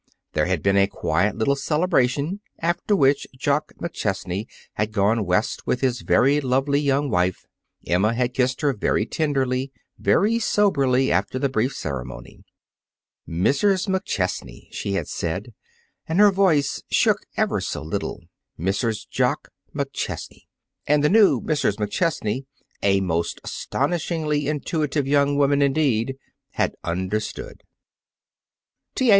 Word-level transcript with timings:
There 0.33 0.47
had 0.47 0.63
been 0.63 0.77
a 0.77 0.87
quiet 0.87 1.37
little 1.37 1.55
celebration, 1.55 2.39
after 2.57 2.95
which 2.95 3.27
Jock 3.37 3.73
McChesney 3.75 4.47
had 4.73 4.93
gone 4.93 5.27
West 5.27 5.67
with 5.67 5.81
his 5.81 6.01
very 6.01 6.41
lovely 6.41 6.79
young 6.79 7.07
wife. 7.11 7.45
Emma 7.85 8.15
had 8.15 8.33
kissed 8.33 8.61
her 8.61 8.73
very 8.73 9.05
tenderly, 9.05 9.71
very 9.99 10.39
soberly 10.39 11.11
after 11.11 11.37
the 11.37 11.49
brief 11.49 11.73
ceremony. 11.75 12.43
"Mrs. 13.29 13.87
McChesney," 13.87 14.69
she 14.71 14.93
had 14.93 15.07
said, 15.07 15.53
and 16.07 16.19
her 16.19 16.31
voice 16.31 16.81
shook 16.89 17.19
ever 17.37 17.61
so 17.61 17.83
little; 17.83 18.21
"Mrs. 18.59 19.07
Jock 19.07 19.49
McChesney!" 19.75 20.47
And 20.87 21.03
the 21.03 21.09
new 21.09 21.41
Mrs. 21.41 21.75
McChesney, 21.77 22.47
a 22.81 23.01
most 23.01 23.39
astonishingly 23.43 24.47
intuitive 24.47 25.07
young 25.07 25.37
woman 25.37 25.61
indeed, 25.61 26.17
had 26.53 26.73
understood. 26.83 27.61
T. 28.95 29.09
A. 29.09 29.09